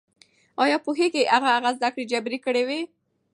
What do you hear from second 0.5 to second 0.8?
ايا